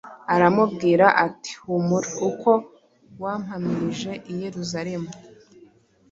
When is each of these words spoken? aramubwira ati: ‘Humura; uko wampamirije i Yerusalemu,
aramubwira 0.33 1.05
ati: 1.25 1.51
‘Humura; 1.61 2.09
uko 2.29 2.49
wampamirije 3.21 4.11
i 4.31 4.33
Yerusalemu, 4.43 5.09